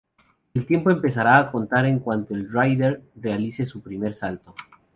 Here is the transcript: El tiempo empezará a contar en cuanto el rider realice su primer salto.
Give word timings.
El 0.55 0.65
tiempo 0.65 0.89
empezará 0.89 1.37
a 1.37 1.51
contar 1.51 1.85
en 1.85 1.99
cuanto 1.99 2.33
el 2.33 2.51
rider 2.51 3.03
realice 3.17 3.67
su 3.67 3.81
primer 3.83 4.15
salto. 4.15 4.55